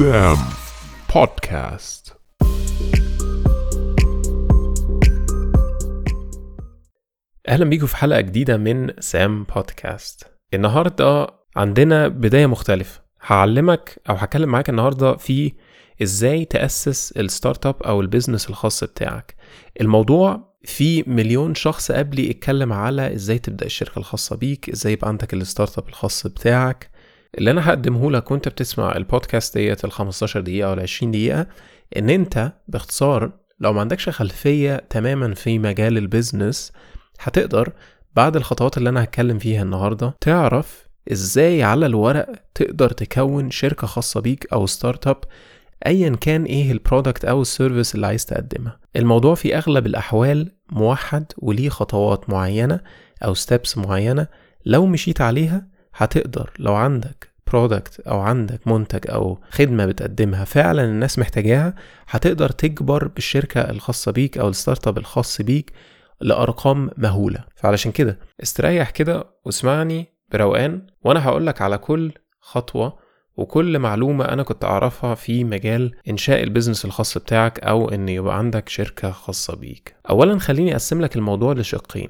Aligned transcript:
سام 0.00 0.36
بودكاست 1.14 2.16
أهلا 7.48 7.64
بيكم 7.64 7.86
في 7.86 7.96
حلقة 7.96 8.20
جديدة 8.20 8.56
من 8.56 8.90
سام 9.00 9.44
بودكاست 9.44 10.26
النهارده 10.54 11.26
عندنا 11.56 12.08
بداية 12.08 12.46
مختلفة. 12.46 13.00
هعلمك 13.22 14.00
أو 14.10 14.14
هكلم 14.14 14.48
معاك 14.48 14.68
النهارده 14.70 15.16
في 15.16 15.52
إزاي 16.02 16.44
تأسس 16.44 17.12
ال 17.12 17.66
startup 17.66 17.82
أو 17.82 18.00
ال 18.00 18.06
business 18.06 18.50
الخاص 18.50 18.84
بتاعك. 18.84 19.34
الموضوع 19.80 20.54
في 20.64 21.02
مليون 21.06 21.54
شخص 21.54 21.92
قبلي 21.92 22.30
اتكلم 22.30 22.72
على 22.72 23.14
إزاي 23.14 23.38
تبدأ 23.38 23.66
الشركة 23.66 23.98
الخاصة 23.98 24.36
بيك 24.36 24.70
إزاي 24.70 24.92
يبقى 24.92 25.08
عندك 25.08 25.34
ال 25.34 25.78
startup 25.78 25.88
الخاص 25.88 26.26
بتاعك. 26.26 26.90
اللي 27.38 27.50
أنا 27.50 27.68
هقدمه 27.68 28.10
لك 28.10 28.30
وأنت 28.30 28.48
بتسمع 28.48 28.96
البودكاست 28.96 29.58
ديت 29.58 29.84
ال 29.84 29.92
15 29.92 30.40
دقيقة 30.40 30.70
ولا 30.70 30.82
20 30.82 31.12
دقيقة 31.12 31.46
إن 31.96 32.10
أنت 32.10 32.52
باختصار 32.68 33.30
لو 33.60 33.72
ما 33.72 33.80
عندكش 33.80 34.08
خلفية 34.08 34.76
تماما 34.90 35.34
في 35.34 35.58
مجال 35.58 35.98
ال 35.98 36.06
business 36.06 36.72
هتقدر 37.20 37.72
بعد 38.16 38.36
الخطوات 38.36 38.78
اللي 38.78 38.88
أنا 38.88 39.02
هتكلم 39.04 39.38
فيها 39.38 39.62
النهارده 39.62 40.14
تعرف 40.20 40.88
إزاي 41.12 41.62
على 41.62 41.86
الورق 41.86 42.26
تقدر 42.54 42.90
تكون 42.90 43.50
شركة 43.50 43.86
خاصة 43.86 44.20
بيك 44.20 44.52
أو 44.52 44.66
startup 44.66 45.16
ايا 45.86 46.16
كان 46.20 46.44
إيه 46.44 46.72
ال 46.72 46.78
product 46.78 47.24
أو 47.24 47.42
ال 47.42 47.48
service 47.48 47.94
اللي 47.94 48.06
عايز 48.06 48.26
تقدمها. 48.26 48.80
الموضوع 48.96 49.34
في 49.34 49.56
أغلب 49.58 49.86
الأحوال 49.86 50.52
موحد 50.72 51.24
وليه 51.38 51.68
خطوات 51.68 52.30
معينة 52.30 52.80
أو 53.24 53.34
steps 53.34 53.78
معينة 53.78 54.26
لو 54.66 54.86
مشيت 54.86 55.20
عليها 55.20 55.66
هتقدر 55.94 56.50
لو 56.58 56.74
عندك 56.74 57.29
product 57.50 58.00
أو 58.00 58.20
عندك 58.20 58.68
منتج 58.68 59.10
أو 59.10 59.38
خدمة 59.50 59.86
بتقدمها 59.86 60.44
فعلا 60.44 60.84
الناس 60.84 61.18
محتاجاها 61.18 61.74
هتقدر 62.08 62.48
تكبر 62.50 63.08
بالشركة 63.08 63.60
الخاصة 63.60 64.12
بيك 64.12 64.38
أو 64.38 64.48
ال 64.48 64.88
startup 64.88 64.98
الخاص 64.98 65.42
بيك 65.42 65.72
لأرقام 66.20 66.90
مهولة 66.96 67.44
فعلشان 67.56 67.92
كده 67.92 68.18
استريح 68.42 68.90
كده 68.90 69.24
واسمعني 69.44 70.06
بروقان 70.32 70.86
وأنا 71.04 71.24
هقولك 71.28 71.62
على 71.62 71.78
كل 71.78 72.12
خطوة 72.40 72.98
وكل 73.36 73.78
معلومة 73.78 74.24
أنا 74.24 74.42
كنت 74.42 74.64
أعرفها 74.64 75.14
في 75.14 75.44
مجال 75.44 75.92
إنشاء 76.08 76.42
ال 76.42 76.47
business 76.47 76.84
الخاص 76.84 77.18
بتاعك 77.18 77.60
أو 77.60 77.88
إن 77.88 78.08
يبقى 78.08 78.38
عندك 78.38 78.68
شركة 78.68 79.10
خاصة 79.10 79.56
بيك. 79.56 79.96
أولا 80.10 80.38
خليني 80.38 80.72
أقسم 80.72 81.00
لك 81.00 81.16
الموضوع 81.16 81.52
لشقين. 81.52 82.08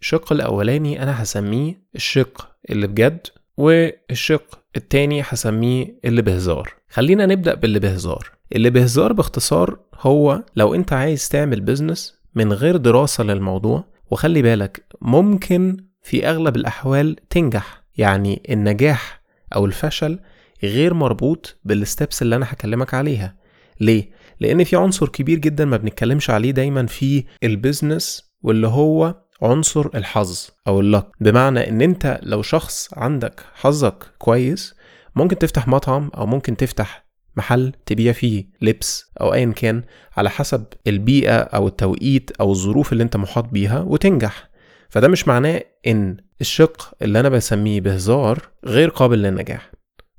الشق 0.00 0.32
الأولاني 0.32 1.02
أنا 1.02 1.22
هسميه 1.22 1.82
الشق 1.94 2.48
اللي 2.70 2.86
بجد 2.86 3.26
والشق 3.56 4.57
التاني 4.76 5.22
هسميه 5.22 5.98
اللي 6.04 6.22
بهزار. 6.22 6.74
خلينا 6.90 7.26
نبدأ 7.26 7.54
باللي 7.54 7.78
بهزار. 7.78 8.30
اللي 8.52 8.70
بهزار 8.70 9.12
باختصار 9.12 9.78
هو 10.00 10.44
لو 10.56 10.74
أنت 10.74 10.92
عايز 10.92 11.28
تعمل 11.28 11.60
business 11.60 12.18
من 12.34 12.52
غير 12.52 12.76
دراسة 12.76 13.24
للموضوع 13.24 13.84
وخلي 14.10 14.42
بالك 14.42 14.84
ممكن 15.02 15.76
في 16.02 16.28
أغلب 16.28 16.56
الأحوال 16.56 17.16
تنجح 17.30 17.84
يعني 17.98 18.42
النجاح 18.50 19.22
أو 19.54 19.66
الفشل 19.66 20.18
غير 20.62 20.94
مربوط 20.94 21.58
بال 21.64 21.81
steps 21.81 22.22
اللي 22.22 22.36
أنا 22.36 22.46
هكلمك 22.48 22.94
عليها 22.94 23.36
ليه 23.80 24.10
لأن 24.40 24.64
في 24.64 24.76
عنصر 24.76 25.08
كبير 25.08 25.38
جدا 25.38 25.64
ما 25.64 25.76
بنتكلمش 25.76 26.30
عليه 26.30 26.50
دايما 26.50 26.86
في 26.86 27.24
ال 27.44 27.54
business 27.54 28.32
واللي 28.42 28.66
هو 28.66 29.14
عنصر 29.42 29.88
الحظ 29.94 30.48
أو 30.68 30.80
اللك 30.80 31.06
بمعنى 31.20 31.68
إن 31.68 31.80
أنت 31.80 32.20
لو 32.22 32.42
شخص 32.42 32.88
عندك 32.92 33.40
حظك 33.54 34.04
كويس 34.18 34.74
ممكن 35.16 35.38
تفتح 35.38 35.68
مطعم 35.68 36.10
أو 36.16 36.26
ممكن 36.26 36.56
تفتح 36.56 37.08
محل 37.36 37.72
تبيع 37.86 38.12
فيه 38.12 38.46
لبس 38.62 39.12
أو 39.20 39.34
ايا 39.34 39.52
كان 39.56 39.82
على 40.16 40.30
حسب 40.30 40.64
البيئة 40.86 41.38
أو 41.38 41.68
التوقيت 41.68 42.30
أو 42.40 42.52
الظروف 42.52 42.92
اللي 42.92 43.02
أنت 43.02 43.16
محاط 43.16 43.44
بيها 43.44 43.80
وتنجح. 43.80 44.48
فده 44.88 45.08
مش 45.08 45.28
معناه 45.28 45.62
إن 45.86 46.16
الشق 46.40 46.94
اللي 47.02 47.20
أنا 47.20 47.28
بسميه 47.28 47.80
بهزار 47.80 48.48
غير 48.64 48.88
قابل 48.88 49.18
للنجاح 49.22 49.70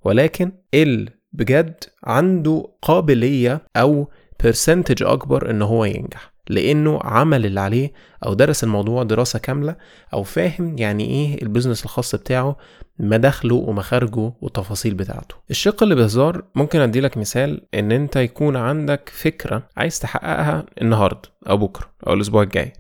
ولكن 0.04 0.52
ال 0.74 1.10
بجد 1.34 1.84
عنده 2.04 2.72
قابلية 2.82 3.62
أو 3.78 4.12
percentage 4.44 5.04
أكبر 5.04 5.52
إن 5.52 5.62
هو 5.62 5.86
ينجح. 5.86 6.29
لأنه 6.50 7.00
عمل 7.04 7.46
اللي 7.46 7.60
عليه 7.60 7.94
أو 8.26 8.34
درس 8.34 8.64
الموضوع 8.64 9.04
دراسة 9.04 9.40
كاملة 9.40 9.76
أو 10.14 10.24
فاهم 10.24 10.78
يعني 10.78 11.06
إيه 11.06 11.42
ال 11.42 11.46
business 11.46 11.84
الخاص 11.86 12.16
بتاعه 12.16 12.56
مداخله 13.00 13.56
ومخارجه 13.56 14.32
والتفاصيل 14.42 14.94
بتاعته. 14.94 15.36
الشق 15.50 15.84
اللي 15.84 15.96
بهزار 15.96 16.44
ممكن 16.56 16.80
أدي 16.80 17.02
لك 17.02 17.18
مثال 17.18 17.62
إن 17.74 17.92
أنت 17.92 18.16
يكون 18.16 18.56
عندك 18.56 19.12
فكرة 19.14 19.64
عايز 19.78 20.00
تحققها 20.00 20.66
النهاردة 20.82 21.22
أو 21.50 21.58
بكرة 21.58 21.90
أو 22.08 22.14
الأسبوع 22.14 22.44
الجاي. 22.44 22.74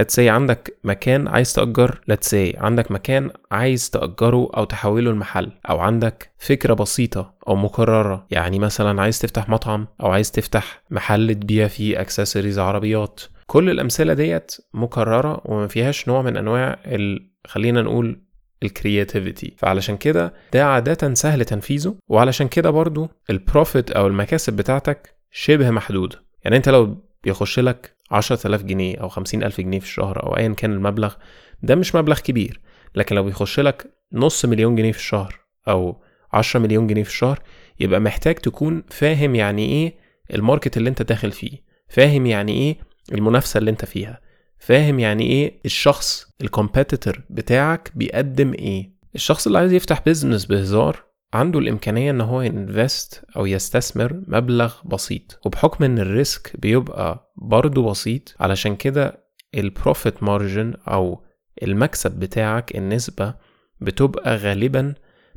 Let's 0.00 0.14
say 0.16 0.18
عندك 0.18 0.78
مكان 0.84 1.28
عايز 1.28 1.52
تأجر 1.52 2.00
let's 2.12 2.28
say 2.30 2.58
عندك 2.58 2.90
مكان 2.90 3.30
عايز 3.50 3.90
تأجره 3.90 4.50
أو 4.56 4.64
تحوله 4.64 5.12
لمحل 5.12 5.52
أو 5.70 5.78
عندك 5.78 6.30
فكرة 6.38 6.74
بسيطة 6.74 7.34
أو 7.48 7.56
مكررة 7.56 8.26
يعني 8.30 8.58
مثلا 8.58 9.02
عايز 9.02 9.18
تفتح 9.18 9.48
مطعم 9.48 9.86
أو 10.02 10.10
عايز 10.10 10.30
تفتح 10.32 10.82
محل 10.90 11.34
تبيع 11.34 11.68
فيه 11.68 12.00
أكسسوارز 12.00 12.58
عربيات. 12.58 13.20
كل 13.46 13.70
الأمثلة 13.70 14.14
ديت 14.14 14.56
مكررة 14.74 15.40
وما 15.44 15.66
فيهاش 15.66 16.08
نوع 16.08 16.22
من 16.22 16.36
أنواع 16.36 16.78
ال... 16.86 17.30
خلينا 17.46 17.82
نقول 17.82 18.20
ال 18.62 18.70
creativity 18.70 19.54
فعلشان 19.58 19.96
كده 19.96 20.32
ده 20.52 20.64
عادة 20.64 21.14
سهل 21.14 21.44
تنفيذه 21.44 21.94
وعلشان 22.08 22.48
كده 22.48 22.70
برضو 22.70 23.08
ال 23.30 23.39
profit 23.39 23.90
أو 23.90 24.06
المكاسب 24.06 24.52
بتاعتك 24.56 25.14
شبه 25.30 25.70
محدودة. 25.70 26.22
يعني 26.44 26.56
أنت 26.56 26.68
لو 26.68 26.96
بيخش 27.24 27.58
لك 27.58 27.94
10000 28.10 28.62
جنيه 28.62 28.96
أو 28.96 29.08
50000 29.08 29.60
جنيه 29.60 29.78
في 29.78 29.86
الشهر 29.86 30.22
أو 30.26 30.36
ايا 30.36 30.48
كان 30.48 30.72
المبلغ 30.72 31.14
ده 31.62 31.74
مش 31.74 31.94
مبلغ 31.94 32.18
كبير 32.20 32.60
لكن 32.94 33.16
لو 33.16 33.22
بيخش 33.24 33.60
لك 33.60 33.94
نص 34.12 34.44
مليون 34.44 34.76
جنيه 34.76 34.92
في 34.92 34.98
الشهر 34.98 35.40
أو 35.68 36.02
10 36.32 36.60
مليون 36.60 36.86
جنيه 36.86 37.02
في 37.02 37.10
الشهر 37.10 37.38
يبقى 37.80 38.00
محتاج 38.00 38.34
تكون 38.34 38.82
فاهم 38.90 39.34
يعني 39.34 39.64
إيه 39.64 39.94
ال 40.34 40.40
market 40.40 40.76
اللي 40.76 40.90
أنت 40.90 41.02
داخل 41.02 41.32
فيه 41.32 41.58
فاهم 41.88 42.26
يعني 42.26 42.52
إيه 42.52 42.76
المنافسة 43.12 43.58
اللي 43.58 43.70
أنت 43.70 43.84
فيها 43.84 44.20
فاهم 44.58 44.98
يعني 44.98 45.24
إيه 45.24 45.60
الشخص 45.64 46.26
ال 46.40 46.47
competitor 46.47 47.20
بتاعك 47.30 47.92
بيقدم 47.94 48.52
إيه. 48.52 48.92
الشخص 49.14 49.46
اللي 49.46 49.58
عايز 49.58 49.72
يفتح 49.72 50.00
business 50.04 50.46
بهزار 50.46 51.04
عنده 51.34 51.58
الإمكانية 51.58 52.10
إن 52.10 52.20
هو 52.20 52.42
invest 52.42 53.24
أو 53.36 53.46
يستثمر 53.46 54.22
مبلغ 54.26 54.74
بسيط 54.84 55.40
وبحكم 55.46 55.84
إن 55.84 55.98
ال 55.98 56.09
risk 56.09 56.52
بيبقى 56.58 57.32
برضه 57.36 57.90
بسيط 57.90 58.34
علشان 58.40 58.76
كده 58.76 59.24
ال 59.54 59.64
profit 59.64 60.22
margin 60.22 60.74
أو 60.88 61.24
المكسب 61.62 62.10
بتاعك 62.18 62.76
النسبة 62.76 63.34
بتبقى 63.80 64.36
غالبا 64.36 64.94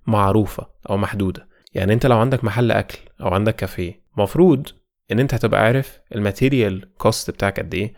معروفة 0.08 0.68
أو 0.90 0.98
محدودة. 0.98 1.48
يعني 1.74 1.94
أنت 1.94 2.06
لو 2.06 2.18
عندك 2.18 2.44
محل 2.44 2.72
أكل 2.72 3.00
أو 3.22 3.28
عندك 3.28 3.56
كافيه 3.56 4.02
مفروض 4.18 4.68
إن 5.12 5.20
أنت 5.20 5.34
هتبقى 5.34 5.62
عارف 5.62 6.00
ال 6.16 6.25
material 6.25 6.94
cost 6.98 7.32
بتاعك 7.32 7.60
قد 7.60 7.74
إيه 7.74 7.94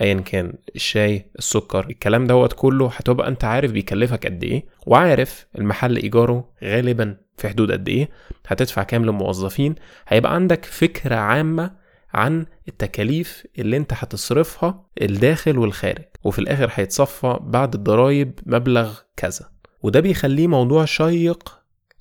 ايا 0.00 0.14
كان 0.20 0.52
الشاي 0.76 1.26
السكر 1.38 1.86
الكلام 1.90 2.26
دوت 2.26 2.52
كله 2.52 2.86
هتبقى 2.96 3.28
أنت 3.28 3.44
عارف 3.44 3.72
بيكلفك 3.72 4.26
قد 4.26 4.44
إيه 4.44 4.64
وعارف 4.86 5.46
المحل 5.58 5.96
إيجاره 5.96 6.48
غالبا 6.64 7.16
في 7.36 7.48
حدود 7.48 7.72
قد 7.72 7.88
إيه 7.88 8.08
هتدفع 8.46 8.82
كام 8.82 9.04
للموظفين 9.04 9.74
هيبقى 10.08 10.34
عندك 10.34 10.64
فكرة 10.64 11.14
عامة 11.16 11.70
عن 12.14 12.46
التكاليف 12.68 13.44
اللي 13.58 13.76
أنت 13.76 13.92
هتصرفها 13.94 14.86
الداخل 15.02 15.58
والخارج 15.58 16.04
وفي 16.24 16.38
الآخر 16.38 16.70
هيتصفى 16.74 17.36
بعد 17.40 17.74
الضرايب 17.74 18.38
مبلغ 18.46 18.98
كذا. 19.16 19.50
وده 19.82 20.00
بيخليه 20.00 20.46
موضوع 20.46 20.84
شيق 20.84 21.58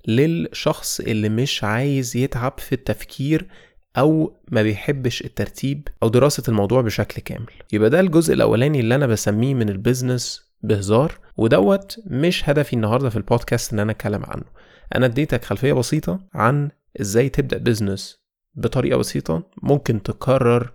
للشخص 0.08 1.00
اللي 1.00 1.30
مش 1.30 1.64
عايز 1.64 2.18
يتعب 2.18 2.54
في 2.60 2.74
التفكير 2.74 3.48
أو 3.98 4.34
ما 4.52 4.62
بيحبش 4.64 5.22
الترتيب 5.22 5.88
أو 6.04 6.10
دراسة 6.10 6.44
الموضوع 6.48 6.82
بشكل 6.82 7.22
كامل. 7.22 7.52
يبقى 7.74 7.90
ده 7.90 8.00
الجزء 8.00 8.34
الأولاني 8.34 8.80
اللي 8.80 8.96
أنا 8.96 9.08
بسميه 9.08 9.54
من 9.54 9.70
ال 9.69 9.78
business 9.78 10.48
بهزار 10.64 11.20
ودوت 11.38 12.00
مش 12.06 12.50
هدفي 12.50 12.74
النهارده 12.74 13.10
في 13.10 13.16
البودكاست 13.16 13.74
إن 13.74 13.80
أنا 13.80 13.92
أتكلم 13.92 14.24
عنه. 14.26 14.44
أنا 14.96 15.06
اديتك 15.06 15.46
خلفية 15.46 15.74
بسيطة 15.74 16.20
عن 16.34 16.70
إزاي 17.02 17.30
تبدأ 17.30 17.58
business 17.58 18.19
بطريقة 18.56 18.98
بسيطة 18.98 19.44
ممكن 19.64 20.04
تكرر 20.04 20.72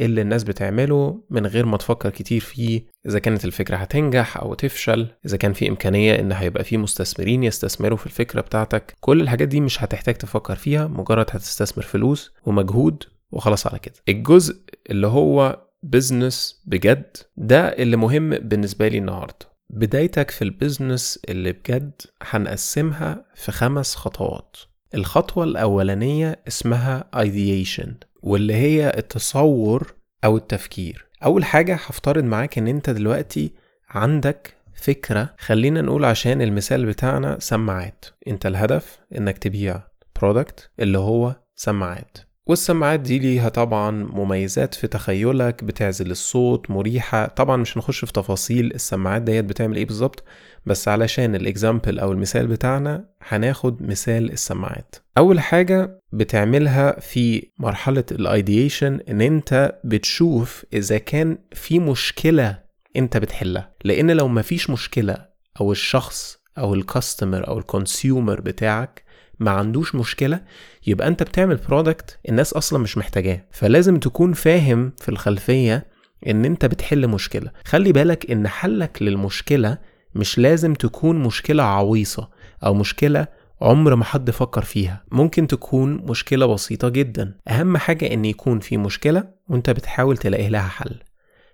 اللي 0.00 0.20
الناس 0.22 0.44
بتعمله 0.44 1.20
من 1.30 1.46
غير 1.46 1.66
ما 1.66 1.76
تفكر 1.76 2.10
كتير 2.10 2.40
فيه 2.40 2.82
إذا 3.06 3.18
كانت 3.18 3.44
الفكرة 3.44 3.76
هتنجح 3.76 4.36
أو 4.36 4.54
تفشل 4.54 5.06
إذا 5.26 5.36
كان 5.36 5.52
في 5.52 5.68
إمكانية 5.68 6.20
إن 6.20 6.32
هيبقى 6.32 6.64
في 6.64 6.76
مستثمرين 6.76 7.44
يستثمروا 7.44 7.98
في 7.98 8.06
الفكرة 8.06 8.40
بتاعتك. 8.40 8.94
كل 9.00 9.20
الحاجات 9.20 9.48
دي 9.48 9.60
مش 9.60 9.82
هتحتاج 9.84 10.14
تفكر 10.14 10.54
فيها 10.56 10.86
مجرد 10.86 11.26
هتستثمر 11.30 11.84
فلوس 11.84 12.32
ومجهود 12.44 13.02
وخلاص 13.32 13.66
على 13.66 13.78
كده. 13.78 13.94
الجزء 14.08 14.56
اللي 14.90 15.06
هو 15.06 15.62
business 15.82 16.62
بجد 16.66 17.16
ده 17.36 17.60
اللي 17.68 17.96
مهم 17.96 18.30
بالنسبة 18.30 18.88
لي 18.88 18.98
النهارده. 18.98 19.46
بدايتك 19.70 20.30
في 20.30 20.42
ال 20.42 20.50
business 20.50 21.18
اللي 21.28 21.52
بجد 21.52 21.92
هنقسمها 22.22 23.24
في 23.34 23.52
خمس 23.52 23.94
خطوات. 23.94 24.56
الخطوة 24.94 25.44
الأولانية 25.44 26.38
اسمها 26.48 27.04
ideation. 27.16 27.88
واللي 28.26 28.54
هي 28.54 28.92
التصور 28.98 29.94
أو 30.24 30.36
التفكير. 30.36 31.06
أول 31.24 31.44
حاجة 31.44 31.74
هفترض 31.74 32.24
معاك 32.24 32.58
إن 32.58 32.68
أنت 32.68 32.90
دلوقتي 32.90 33.52
عندك 33.88 34.54
فكرة 34.74 35.34
خلينا 35.38 35.80
نقول 35.82 36.04
عشان 36.04 36.42
المثال 36.42 36.86
بتاعنا 36.86 37.38
سماعات. 37.40 38.04
أنت 38.28 38.46
الهدف 38.46 38.98
إنك 39.16 39.38
تبيع 39.38 39.82
product 40.20 40.70
اللي 40.80 40.98
هو 40.98 41.36
سماعات. 41.54 42.18
والسماعات 42.46 43.00
دي 43.00 43.18
ليها 43.18 43.48
طبعا 43.48 43.90
مميزات 43.90 44.74
في 44.74 44.86
تخيلك 44.86 45.64
بتعزل 45.64 46.10
الصوت 46.10 46.70
مريحة. 46.70 47.26
طبعا 47.26 47.56
مش 47.56 47.76
هنخش 47.76 48.04
في 48.04 48.12
تفاصيل 48.12 48.74
السماعات 48.74 49.22
ديت 49.22 49.44
بتعمل 49.44 49.76
إيه 49.76 49.86
بالظبط 49.86 50.24
بس 50.66 50.88
علشان 50.88 51.34
ال 51.34 51.42
example 51.42 51.98
أو 51.98 52.12
المثال 52.12 52.46
بتاعنا 52.46 53.04
هناخد 53.28 53.82
مثال 53.82 54.32
السماعات. 54.32 54.94
أول 55.18 55.40
حاجة 55.40 56.00
بتعملها 56.12 57.00
في 57.00 57.50
مرحلة 57.58 58.04
ال 58.10 58.20
ideation 58.20 59.00
إن 59.08 59.20
أنت 59.20 59.78
بتشوف 59.84 60.64
إذا 60.72 60.98
كان 60.98 61.38
في 61.52 61.78
مشكلة 61.78 62.58
أنت 62.96 63.16
بتحلها. 63.16 63.74
لأن 63.84 64.10
لو 64.10 64.28
مفيش 64.28 64.70
مشكلة 64.70 65.16
أو 65.60 65.72
الشخص 65.72 66.38
أو 66.58 66.74
ال 66.74 66.82
customer 66.82 67.48
أو 67.48 67.58
ال 67.58 67.67
consumer 67.67 68.40
بتاعك 68.40 69.05
ما 69.40 69.50
عندوش 69.50 69.94
مشكلة 69.94 70.40
يبقى 70.86 71.08
انت 71.08 71.22
بتعمل 71.22 71.56
product 71.56 72.18
الناس 72.28 72.52
أصلا 72.52 72.78
مش 72.78 72.98
محتاجاه. 72.98 73.44
فلازم 73.50 73.96
تكون 73.98 74.32
فاهم 74.32 74.92
في 75.00 75.08
الخلفية 75.08 75.86
إن 76.26 76.44
انت 76.44 76.66
بتحل 76.66 77.08
مشكلة. 77.08 77.50
خلي 77.64 77.92
بالك 77.92 78.30
إن 78.30 78.48
حلك 78.48 79.02
للمشكلة 79.02 79.78
مش 80.14 80.38
لازم 80.38 80.74
تكون 80.74 81.18
مشكلة 81.18 81.62
عويصة 81.62 82.28
أو 82.64 82.74
مشكلة 82.74 83.26
عمر 83.60 83.94
ما 83.94 84.04
حد 84.04 84.30
فكر 84.30 84.62
فيها. 84.62 85.04
ممكن 85.12 85.46
تكون 85.46 85.94
مشكلة 85.94 86.46
بسيطة 86.46 86.88
جدا. 86.88 87.34
أهم 87.48 87.76
حاجة 87.76 88.12
إن 88.12 88.24
يكون 88.24 88.60
في 88.60 88.76
مشكلة 88.76 89.24
وأنت 89.48 89.70
بتحاول 89.70 90.16
تلاقي 90.16 90.48
لها 90.48 90.68
حل. 90.68 91.00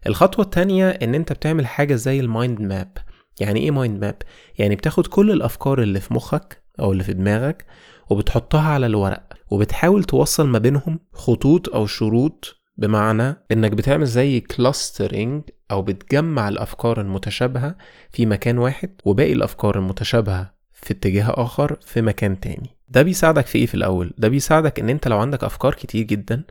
الخطوة 0.06 0.44
التانية 0.44 0.88
إن 0.90 1.14
انت 1.14 1.32
بتعمل 1.32 1.67
حاجة 1.67 1.94
زي 1.94 2.20
ال 2.21 2.29
mind 2.29 2.61
map. 2.61 2.99
يعني 3.40 3.61
إيه 3.61 3.70
mind 3.71 4.00
map؟ 4.00 4.17
يعني 4.58 4.76
بتاخد 4.76 5.06
كل 5.06 5.31
الأفكار 5.31 5.82
اللي 5.82 6.00
في 6.00 6.14
مخك 6.14 6.62
أو 6.81 6.93
اللي 6.93 7.05
في 7.05 7.13
دماغك 7.13 7.67
وبتحطها 8.11 8.69
على 8.69 8.87
الورق 8.87 9.23
وبتحاول 9.51 10.05
توصل 10.05 10.47
ما 10.47 10.59
بينهم 10.59 11.01
خطوط 11.13 11.69
أو 11.69 11.87
شروط 11.87 12.63
بمعنى 12.77 13.37
إنك 13.53 13.71
بتعمل 13.73 14.07
زي 14.07 14.41
clustering 14.41 15.43
أو 15.71 15.83
بتجمع 15.83 16.49
الأفكار 16.49 17.01
المتشابهة 17.01 17.77
في 18.11 18.27
مكان 18.27 18.59
واحد 18.59 18.91
وباقي 19.05 19.33
الأفكار 19.33 19.79
المتشابهة 19.79 20.55
في 20.73 20.93
اتجاه 20.93 21.27
آخر 21.29 21.77
في 21.87 22.03
مكان 22.03 22.41
تاني. 22.41 22.77
ده 22.89 23.03
بيساعدك 23.03 23.47
في 23.47 23.59
إيه 23.59 23.67
في 23.67 23.75
الأول؟ 23.75 24.13
ده 24.19 24.29
بيساعدك 24.29 24.81
إن 24.81 24.89
أنت 24.91 25.09
لو 25.09 25.19
عندك 25.19 25.45
أفكار 25.45 25.75
كتير 25.75 26.03
جدا 26.03 26.45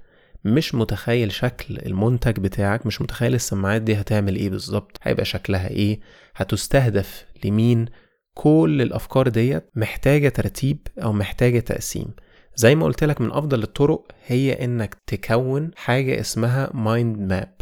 مش 0.45 0.75
متخيل 0.75 1.31
شكل 1.31 1.77
المنتج 1.85 2.39
بتاعك 2.39 2.85
مش 2.85 3.01
متخيل 3.01 3.33
السماعات 3.35 3.81
دي 3.81 3.95
هتعمل 3.95 4.35
إيه 4.35 4.49
بالظبط 4.49 4.97
هيبقى 5.01 5.25
شكلها 5.25 5.69
إيه 5.69 5.99
هتستهدف 6.35 7.25
لمين 7.45 7.85
كل 8.33 8.81
الأفكار 8.81 9.27
ديت 9.27 9.69
محتاجة 9.75 10.29
ترتيب 10.29 10.87
أو 11.03 11.13
محتاجة 11.13 11.59
تقسيم. 11.59 12.13
زي 12.55 12.75
ما 12.75 12.85
قلت 12.85 13.03
لك 13.03 13.21
من 13.21 13.31
أفضل 13.31 13.63
الطرق 13.63 14.07
هي 14.25 14.65
إنك 14.65 14.95
تكون 15.07 15.71
حاجة 15.75 16.19
اسمها 16.19 16.69
mind 16.73 17.19
map 17.19 17.55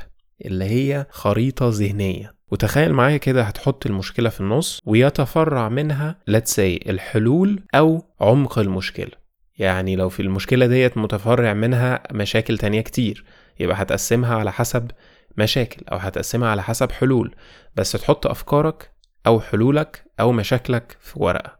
اللي 0.45 0.65
هي 0.65 1.05
خريطة 1.09 1.69
ذهنية. 1.73 2.35
وتخيل 2.51 2.93
معايا 2.93 3.17
كده 3.17 3.43
هتحط 3.43 3.85
المشكلة 3.85 4.29
في 4.29 4.41
النص 4.41 4.79
ويتفرع 4.85 5.69
منها 5.69 6.15
let's 6.31 6.49
say 6.55 6.89
الحلول 6.89 7.63
أو 7.75 8.03
عمق 8.21 8.59
المشكلة. 8.59 9.11
يعني 9.57 9.95
لو 9.95 10.09
في 10.09 10.21
المشكلة 10.21 10.65
ديت 10.65 10.97
متفرع 10.97 11.53
منها 11.53 12.03
مشاكل 12.11 12.57
تانية 12.57 12.81
كتير 12.81 13.25
يبقى 13.59 13.81
هتقسمها 13.81 14.35
على 14.35 14.51
حسب 14.51 14.91
مشاكل 15.37 15.81
أو 15.91 15.97
هتقسمها 15.97 16.49
على 16.49 16.63
حسب 16.63 16.91
حلول. 16.91 17.35
بس 17.75 17.91
تحط 17.91 18.27
أفكارك 18.27 18.91
أو 19.27 19.39
حلولك 19.39 20.05
أو 20.19 20.31
مشاكلك 20.31 20.97
في 21.01 21.19
ورقة. 21.19 21.59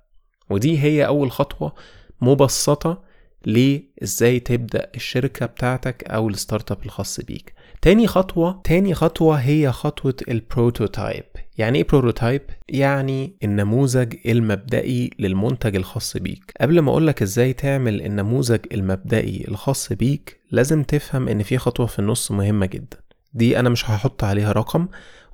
ودي 0.50 0.80
هي 0.80 1.06
أول 1.06 1.32
خطوة 1.32 1.74
مبسطة 2.22 3.10
لإزاي 3.46 4.40
تبدأ 4.40 4.92
الشركة 4.96 5.46
بتاعتك 5.46 6.04
أو 6.04 6.30
ال 6.30 6.72
startup 6.72 6.86
الخاص 6.86 7.20
بيك. 7.20 7.54
تاني 7.82 8.08
خطوة 8.08 8.62
تاني 8.64 8.94
خطوة 8.94 9.36
هي 9.36 9.72
خطوة 9.72 10.16
ال 10.28 10.37
prototype. 10.37 11.24
يعني 11.58 11.78
إيه 11.78 11.88
prototype؟ 11.88 12.42
يعني 12.70 13.38
النموذج 13.44 14.16
المبدئي 14.26 15.10
للمنتج 15.20 15.76
الخاص 15.76 16.18
بيك. 16.18 16.54
قبل 16.62 16.80
ما 16.80 16.92
اقولك 16.92 17.22
إزاي 17.22 17.54
تعمل 17.54 18.02
النموذج 18.02 18.60
المبدئي 18.72 19.46
الخاص 19.48 19.94
بيك 19.94 20.40
لازم 20.52 20.84
تفهم 20.84 21.28
إن 21.28 21.44
في 21.44 21.58
خطوة 21.58 21.86
في 21.86 22.00
النص 22.00 22.32
مهمة 22.32 22.66
جدا. 22.66 22.98
دي 23.34 23.60
أنا 23.60 23.70
مش 23.70 23.90
هحط 23.90 24.24
عليها 24.24 24.52
رقم 24.52 24.88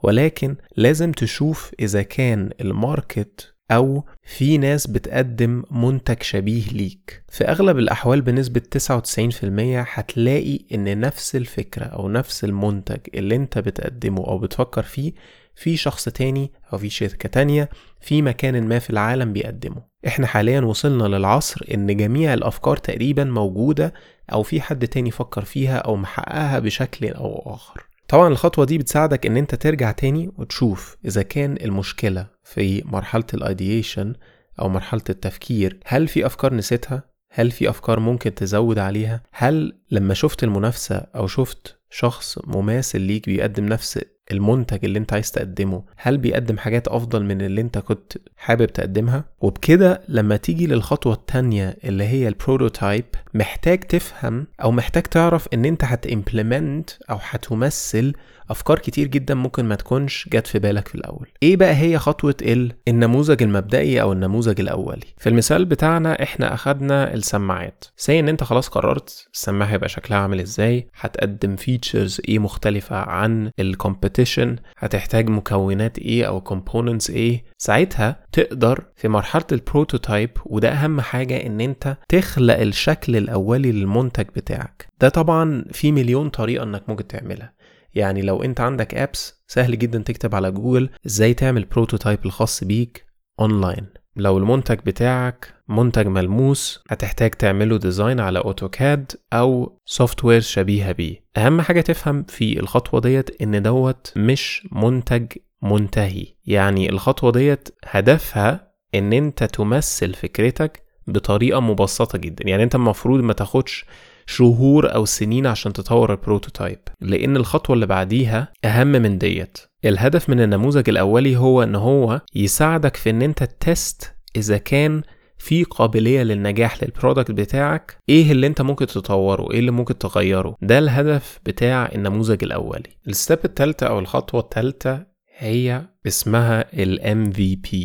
ولكن 0.03 0.55
لازم 0.77 1.11
تشوف 1.11 1.71
إذا 1.79 2.01
كان 2.01 2.49
الماركت 2.61 3.55
أو 3.71 4.05
في 4.23 4.57
ناس 4.57 4.87
بتقدم 4.87 5.63
منتج 5.71 6.23
شبيه 6.23 6.67
ليك. 6.67 7.23
في 7.29 7.43
أغلب 7.43 7.77
الأحوال 7.79 8.21
بنسبة 8.21 8.61
99% 8.77 9.87
هتلاقي 9.93 10.59
إن 10.73 10.99
نفس 10.99 11.35
الفكرة 11.35 11.83
أو 11.85 12.09
نفس 12.09 12.43
المنتج 12.43 12.99
اللي 13.15 13.35
أنت 13.35 13.57
بتقدمه 13.59 14.27
أو 14.27 14.37
بتفكر 14.39 14.83
فيه 14.83 15.13
في 15.55 15.77
شخص 15.77 16.09
تاني 16.09 16.51
أو 16.73 16.77
في 16.77 16.89
شركة 16.89 17.29
تانية 17.29 17.69
في 18.01 18.21
مكان 18.21 18.67
ما 18.67 18.79
في 18.79 18.89
العالم 18.89 19.33
بيقدمه. 19.33 19.83
إحنا 20.07 20.27
حاليا 20.27 20.61
وصلنا 20.61 21.03
للعصر 21.17 21.65
إن 21.73 21.97
جميع 21.97 22.33
الأفكار 22.33 22.77
تقريبا 22.77 23.23
موجودة 23.23 23.93
أو 24.31 24.43
في 24.43 24.61
حد 24.61 24.87
تاني 24.87 25.11
فكر 25.11 25.45
فيها 25.45 25.77
أو 25.77 25.95
محققها 25.95 26.59
بشكل 26.59 27.07
أو 27.07 27.53
اخر 27.55 27.85
طبعا 28.07 28.27
الخطوة 28.27 28.65
دي 28.65 28.77
بتساعدك 28.77 29.25
إن 29.25 29.37
أنت 29.37 29.55
ترجع 29.55 29.91
تاني 29.91 30.31
وتشوف 30.37 30.97
إذا 31.05 31.21
كان 31.21 31.57
المشكلة 31.61 32.27
في 32.43 32.83
مرحلة 32.85 33.23
ال 33.33 33.42
ideation 33.42 34.13
أو 34.61 34.69
مرحلة 34.69 35.01
التفكير 35.09 35.79
هل 35.85 36.07
في 36.07 36.25
أفكار 36.25 36.53
نسيتها؟ 36.53 37.03
هل 37.31 37.51
في 37.51 37.69
أفكار 37.69 37.99
ممكن 37.99 38.35
تزود 38.35 38.79
عليها؟ 38.79 39.23
هل 39.31 39.77
لما 39.91 40.13
شفت 40.13 40.43
المنافسة 40.43 40.95
أو 40.95 41.27
شفت 41.27 41.79
شخص 41.89 42.39
مماثل 42.43 43.01
ليك 43.01 43.29
بيقدم 43.29 43.65
نفس 43.65 43.99
المنتج 44.31 44.85
اللي 44.85 44.99
انت 44.99 45.13
عايز 45.13 45.31
تقدمه 45.31 45.83
هل 45.97 46.17
بيقدم 46.17 46.57
حاجات 46.57 46.87
أفضل 46.87 47.23
من 47.25 47.41
اللي 47.41 47.61
انت 47.61 47.77
كنت 47.77 48.13
حابب 48.37 48.65
تقدمها؟ 48.65 49.23
وبكده 49.41 50.01
لما 50.07 50.37
تيجي 50.37 50.67
للخطوة 50.67 51.13
التانية 51.13 51.77
اللي 51.83 52.03
هي 52.03 52.27
ال 52.27 52.35
prototype 52.35 53.05
محتاج 53.33 53.79
تفهم 53.79 54.47
أو 54.63 54.71
محتاج 54.71 55.03
تعرف 55.03 55.47
إن 55.53 55.65
انت 55.65 55.85
هت 55.85 56.08
implement 56.08 57.09
أو 57.09 57.17
هتمثل 57.21 58.13
أفكار 58.49 58.79
كتير 58.79 59.07
جدا 59.07 59.33
ممكن 59.35 59.65
ما 59.65 59.75
تكونش 59.75 60.29
جت 60.31 60.47
في 60.47 60.59
بالك 60.59 60.87
في 60.87 60.95
الأول. 60.95 61.27
إيه 61.43 61.55
بقى 61.57 61.75
هي 61.75 61.97
خطوة 61.97 62.35
ال 62.41 62.71
النموذج 62.87 63.43
المبدئي 63.43 64.01
أو 64.01 64.13
النموذج 64.13 64.59
الأولي؟ 64.59 65.05
في 65.17 65.29
المثال 65.29 65.65
بتاعنا 65.65 66.23
إحنا 66.23 66.53
أخدنا 66.53 67.13
السماعات. 67.13 67.85
say 67.97 68.19
إن 68.19 68.29
أنت 68.29 68.43
خلاص 68.43 68.67
قررت 68.67 69.27
السماعة 69.33 69.67
هيبقى 69.69 69.89
شكلها 69.89 70.19
عامل 70.19 70.39
إزاي 70.39 70.87
هتقدم 70.99 71.55
features 71.55 72.21
إيه 72.29 72.39
مختلفة 72.39 72.95
عن 72.95 73.51
ال 73.59 73.67
competition 73.67 74.55
هتحتاج 74.77 75.29
مكونات 75.29 75.99
إيه 75.99 76.25
أو 76.27 76.41
components 76.41 77.09
إيه. 77.09 77.43
ساعتها 77.57 78.19
تقدر 78.31 78.83
في 78.95 79.07
مرحلة 79.07 79.45
ال 79.51 79.59
prototype 79.59 80.29
وده 80.45 80.69
أهم 80.69 81.01
حاجة 81.01 81.45
إن 81.45 81.61
أنت 81.61 81.97
تخلق 82.09 82.59
الشكل 82.59 83.15
الأولي 83.15 83.71
للمنتج 83.71 84.25
بتاعك. 84.35 84.87
ده 85.01 85.09
طبعا 85.09 85.65
في 85.71 85.91
مليون 85.91 86.29
طريقة 86.29 86.63
إنك 86.63 86.89
ممكن 86.89 87.07
تعملها. 87.07 87.53
يعني 87.95 88.21
لو 88.21 88.43
انت 88.43 88.61
عندك 88.61 88.95
apps 88.95 89.43
سهل 89.47 89.79
جدا 89.79 89.99
تكتب 89.99 90.35
على 90.35 90.51
جوجل 90.51 90.89
إزاي 91.05 91.33
تعمل 91.33 91.65
prototype 91.65 92.19
الخاص 92.25 92.63
بيك 92.63 93.05
اونلاين 93.39 93.85
لو 94.15 94.37
المنتج 94.37 94.79
بتاعك 94.85 95.53
منتج 95.69 96.07
ملموس 96.07 96.83
هتحتاج 96.89 97.31
تعمله 97.31 97.77
design 97.77 98.19
على 98.19 98.39
AutoCAD 98.39 99.11
أو 99.33 99.79
software 99.85 100.41
شبيهة 100.41 100.91
بيه. 100.91 101.25
أهم 101.37 101.61
حاجة 101.61 101.81
تفهم 101.81 102.23
في 102.23 102.59
الخطوة 102.59 102.99
ديت 103.01 103.41
إن 103.41 103.61
دوت 103.61 104.13
مش 104.15 104.67
منتج 104.71 105.25
منتهي. 105.61 106.25
يعني 106.45 106.89
الخطوة 106.89 107.31
ديت 107.31 107.69
هدفها 107.85 108.71
إن 108.95 109.13
أنت 109.13 109.43
تمثل 109.43 110.13
فكرتك 110.13 110.83
بطريقة 111.07 111.59
مبسطة 111.59 112.17
جدا. 112.17 112.49
يعني 112.49 112.63
أنت 112.63 112.75
المفروض 112.75 113.19
ما 113.19 113.33
تاخدش 113.33 113.85
شهور 114.25 114.93
أو 114.95 115.05
سنين 115.05 115.47
عشان 115.47 115.73
تطور 115.73 116.11
ال 116.11 116.18
prototype 116.18 116.79
لأن 117.01 117.35
الخطوة 117.37 117.73
اللي 117.73 117.85
بعديها 117.85 118.53
أهم 118.65 118.87
من 118.87 119.17
ديت. 119.17 119.57
الهدف 119.85 120.29
من 120.29 120.41
النموذج 120.41 120.89
الأولي 120.89 121.37
هو 121.37 121.63
إن 121.63 121.75
هو 121.75 122.21
يساعدك 122.35 122.95
في 122.95 123.09
إن 123.09 123.21
أنت 123.21 123.43
test 123.43 124.15
إذا 124.35 124.57
كان 124.57 125.01
في 125.37 125.63
قابلية 125.63 126.23
للنجاح 126.23 126.83
لل 126.83 126.94
product 126.94 127.31
بتاعك 127.31 127.97
إيه 128.09 128.31
اللي 128.31 128.47
أنت 128.47 128.61
ممكن 128.61 128.87
تطوره 128.87 129.51
إيه 129.51 129.59
اللي 129.59 129.71
ممكن 129.71 129.97
تغيره. 129.97 130.55
ده 130.61 130.77
الهدف 130.77 131.39
بتاع 131.45 131.89
النموذج 131.95 132.43
الأولي. 132.43 132.89
ال 133.07 133.14
step 133.14 133.39
الثالثه 133.45 133.87
أو 133.87 133.99
الخطوة 133.99 134.41
الثالثه 134.41 135.05
هي 135.37 135.81
اسمها 136.07 136.65
ال 136.73 136.99
MVP 136.99 137.75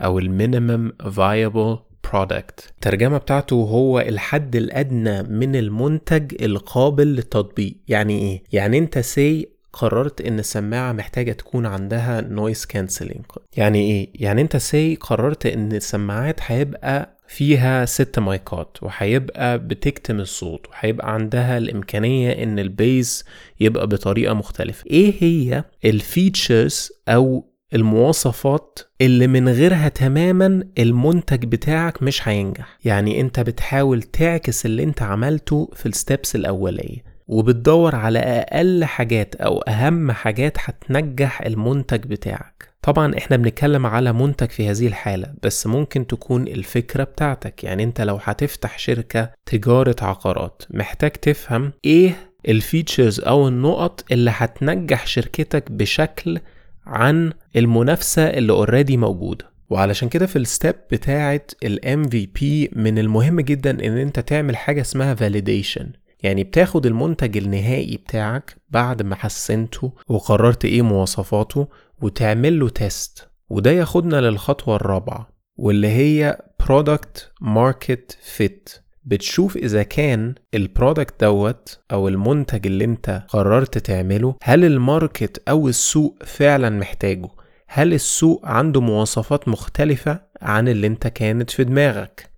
أو 0.00 0.18
ال 0.18 0.28
Minimum 0.28 1.04
Viable 1.06 1.87
product 2.06 2.68
الترجمة 2.70 3.18
بتاعته 3.18 3.54
هو 3.56 4.00
الحد 4.00 4.56
الأدنى 4.56 5.22
من 5.22 5.56
المنتج 5.56 6.42
القابل 6.44 7.06
للتطبيق 7.06 7.76
يعني 7.88 8.18
إيه؟ 8.18 8.42
يعني 8.52 8.78
أنت 8.78 8.98
say 8.98 9.48
قررت 9.72 10.20
إن 10.20 10.38
السماعة 10.38 10.92
محتاجة 10.92 11.32
تكون 11.32 11.66
عندها 11.66 12.20
noise 12.20 12.66
cancelling 12.66 13.24
يعني 13.56 13.80
إيه؟ 13.90 14.10
يعني 14.14 14.42
أنت 14.42 14.56
say 14.56 14.94
قررت 15.00 15.46
إن 15.46 15.72
السماعات 15.72 16.40
هيبقى 16.42 17.18
فيها 17.28 17.84
ست 17.84 18.18
مايكات 18.18 18.78
وهيبقى 18.82 19.58
بتكتم 19.58 20.20
الصوت 20.20 20.66
وهيبقى 20.68 21.14
عندها 21.14 21.58
الإمكانية 21.58 22.42
إن 22.42 22.58
ال 22.58 22.71
bass 22.71 23.24
يبقى 23.60 23.86
بطريقة 23.86 24.34
مختلفة 24.34 24.84
إيه 24.90 25.14
هي 25.20 25.64
ال 25.84 25.96
features 25.96 26.90
أو 27.08 27.44
المواصفات 27.74 28.78
اللي 29.00 29.26
من 29.26 29.48
غيرها 29.48 29.88
تماما 29.88 30.62
المنتج 30.78 31.44
بتاعك 31.44 32.02
مش 32.02 32.28
هينجح. 32.28 32.78
يعني 32.84 33.20
انت 33.20 33.40
بتحاول 33.40 34.02
تعكس 34.02 34.66
اللي 34.66 34.82
انت 34.82 35.02
عملته 35.02 35.70
في 35.74 35.86
ال 35.86 35.94
steps 35.94 36.36
الأولية 36.36 37.08
وبتدور 37.26 37.94
على 37.94 38.18
أقل 38.18 38.84
حاجات 38.84 39.34
أو 39.34 39.58
أهم 39.58 40.12
حاجات 40.12 40.56
هتنجح 40.60 41.42
المنتج 41.42 42.06
بتاعك. 42.06 42.68
طبعا 42.82 43.18
إحنا 43.18 43.36
بنتكلم 43.36 43.86
على 43.86 44.12
منتج 44.12 44.50
في 44.50 44.70
هذه 44.70 44.86
الحالة 44.86 45.34
بس 45.42 45.66
ممكن 45.66 46.06
تكون 46.06 46.48
الفكرة 46.48 47.04
بتاعتك. 47.04 47.64
يعني 47.64 47.84
انت 47.84 48.00
لو 48.00 48.18
هتفتح 48.22 48.78
شركة 48.78 49.30
تجارة 49.46 49.96
عقارات 50.02 50.62
محتاج 50.70 51.10
تفهم 51.10 51.72
إيه 51.84 52.12
ال 52.48 52.56
features 52.56 53.20
أو 53.20 53.48
النقط 53.48 54.04
اللي 54.12 54.30
هتنجح 54.34 55.06
شركتك 55.06 55.70
بشكل 55.72 56.38
عن 56.88 57.32
المنافسة 57.56 58.22
اللي 58.22 58.52
already 58.52 58.96
موجودة. 58.96 59.50
وعلشان 59.70 60.08
كده 60.08 60.26
في 60.26 60.36
ال 60.36 60.44
step 60.44 60.74
بتاعة 60.92 61.40
ال 61.64 61.80
MVP 61.84 62.42
من 62.76 62.98
المهم 62.98 63.40
جدا 63.40 63.70
إن 63.70 63.98
أنت 63.98 64.20
تعمل 64.20 64.56
حاجة 64.56 64.80
اسمها 64.80 65.14
validation. 65.14 65.86
يعني 66.22 66.44
بتاخد 66.44 66.86
المنتج 66.86 67.36
النهائي 67.36 67.96
بتاعك 67.96 68.56
بعد 68.70 69.02
ما 69.02 69.14
حسنته 69.14 69.92
وقررت 70.08 70.64
إيه 70.64 70.82
مواصفاته 70.82 71.68
وتعمل 72.02 72.60
له 72.60 72.68
test 72.68 73.28
وده 73.50 73.70
ياخدنا 73.70 74.20
للخطوة 74.20 74.76
الرابعة 74.76 75.28
واللي 75.56 75.88
هي 75.88 76.38
product 76.62 77.44
market 77.44 78.14
fit. 78.38 78.80
بتشوف 79.08 79.56
إذا 79.56 79.82
كان 79.82 80.34
ال 80.54 80.62
product 80.62 81.20
دوت 81.20 81.80
أو 81.92 82.08
المنتج 82.08 82.66
اللي 82.66 82.84
أنت 82.84 83.22
قررت 83.28 83.78
تعمله 83.78 84.34
هل 84.42 84.64
ال 84.64 84.75
market 84.75 85.42
أو 85.48 85.68
السوق 85.68 86.18
فعلا 86.24 86.70
محتاجه؟ 86.70 87.28
هل 87.68 87.94
السوق 87.94 88.46
عنده 88.46 88.80
مواصفات 88.80 89.48
مختلفة 89.48 90.20
عن 90.42 90.68
اللي 90.68 90.86
أنت 90.86 91.06
كانت 91.06 91.50
في 91.50 91.64
دماغك؟ 91.64 92.30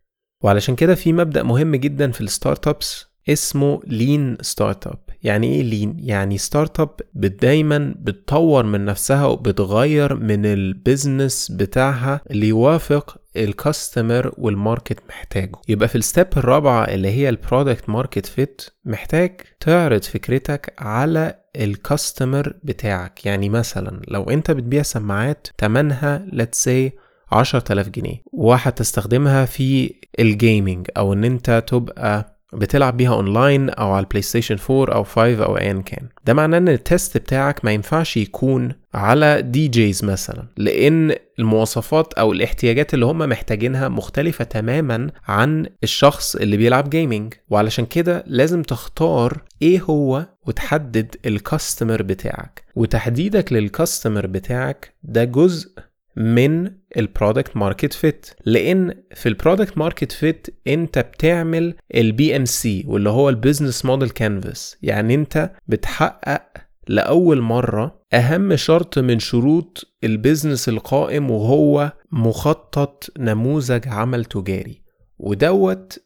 وعلشان 0.44 0.76
كده 0.76 0.94
في 0.94 1.12
مبدأ 1.12 1.42
مهم 1.42 1.76
جدا 1.76 2.10
في 2.10 2.20
ال 2.20 2.68
startups 2.68 3.06
اسمه 3.28 3.80
lean 3.86 4.36
startup 4.40 5.09
يعني 5.22 5.46
إيه 5.54 5.62
lean؟ 5.62 5.96
يعني 5.98 6.38
startup 6.38 6.90
دايما 7.14 7.94
بتطور 7.98 8.64
من 8.64 8.84
نفسها 8.84 9.26
وبتغير 9.26 10.14
من 10.14 10.46
ال 10.46 10.58
business 10.58 11.52
بتاعها 11.52 12.20
اللي 12.30 12.48
يوافق 12.48 13.16
ال 13.36 13.47
customer 13.47 14.32
وال 14.38 14.53
market 14.53 14.98
محتاجه. 15.08 15.52
يبقى 15.68 15.88
في 15.88 15.94
ال 15.96 16.02
step 16.02 16.26
الرابعة 16.36 16.84
اللي 16.84 17.08
هي 17.08 17.28
ال 17.28 17.36
product 17.36 17.88
market 17.88 18.26
fit 18.26 18.62
محتاج 18.84 19.40
تعرض 19.60 20.02
فكرتك 20.02 20.74
على 20.78 21.34
ال 21.56 21.67
customer 21.67 22.54
بتاعك. 22.64 23.26
يعني 23.26 23.48
مثلا 23.48 24.02
لو 24.08 24.22
أنت 24.30 24.50
بتبيع 24.50 24.82
سماعات 24.82 25.48
تمنها 25.58 26.26
let's 26.32 26.64
say 26.68 26.90
10000 27.32 27.88
جنيه 27.88 28.22
وهتستخدمها 28.32 29.44
في 29.44 29.94
ال 30.20 30.30
gaming 30.30 30.86
أو 30.96 31.12
إن 31.12 31.24
أنت 31.24 31.64
تبقى 31.66 32.39
بتلعب 32.52 32.96
بيها 32.96 33.14
اونلاين 33.14 33.70
أو 33.70 33.92
على 33.92 34.02
البلاي 34.04 34.22
ستيشن 34.22 34.56
4 34.70 34.94
أو 34.94 35.04
5 35.04 35.44
أو 35.44 35.58
ايا 35.58 35.72
كان. 35.86 36.08
ده 36.24 36.34
معناه 36.34 36.58
إن 36.58 36.68
ال 36.68 36.78
test 36.78 37.16
بتاعك 37.18 37.64
ما 37.64 37.72
ينفعش 37.72 38.16
يكون 38.16 38.72
على 38.94 39.42
DJs 39.42 40.04
مثلا 40.04 40.46
لأن 40.56 41.14
المواصفات 41.38 42.14
أو 42.14 42.32
الاحتياجات 42.32 42.94
اللي 42.94 43.06
هم 43.06 43.18
محتاجينها 43.18 43.88
مختلفة 43.88 44.44
تماما 44.44 45.10
عن 45.28 45.66
الشخص 45.82 46.36
اللي 46.36 46.56
بيلعب 46.56 46.90
gaming 46.90 47.34
وعلشان 47.48 47.86
كده 47.86 48.24
لازم 48.26 48.62
تختار 48.62 49.42
إيه 49.62 49.80
هو 49.82 50.26
وتحدد 50.46 51.16
ال 51.26 51.35
customer 51.35 52.02
بتاعك. 52.02 52.64
وتحديدك 52.74 53.52
لل 53.52 53.67
customer 53.67 54.26
بتاعك 54.26 54.94
ده 55.02 55.24
جزء 55.24 55.70
من 56.16 56.70
ال 56.96 57.04
product 57.04 57.56
market 57.56 57.92
fit 57.92 58.26
لأن 58.44 58.94
في 59.14 59.28
ال 59.28 59.35
product 59.35 59.78
market 59.78 60.12
fit 60.12 60.46
أنت 60.66 60.98
بتعمل 60.98 61.74
ال 61.94 62.36
BMC 62.36 62.84
واللي 62.86 63.10
هو 63.10 63.28
ال 63.28 63.35
business 63.35 63.84
model 63.84 64.10
canvas 64.10 64.76
يعني 64.82 65.14
أنت 65.14 65.50
بتحقق 65.68 66.42
لأول 66.88 67.40
مرة 67.40 68.00
أهم 68.12 68.56
شرط 68.56 68.98
من 68.98 69.18
شروط 69.18 69.96
ال 70.04 70.12
business 70.12 70.68
القائم 70.68 71.30
وهو 71.30 71.92
مخطط 72.12 73.12
نموذج 73.18 73.88
عمل 73.88 74.24
تجاري. 74.24 74.82
ودوت 75.18 75.98